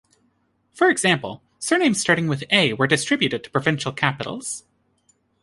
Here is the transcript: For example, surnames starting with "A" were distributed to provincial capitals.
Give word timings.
For 0.73 0.89
example, 0.89 1.43
surnames 1.59 2.01
starting 2.01 2.25
with 2.27 2.43
"A" 2.49 2.73
were 2.73 2.87
distributed 2.87 3.43
to 3.43 3.51
provincial 3.51 3.91
capitals. 3.91 4.63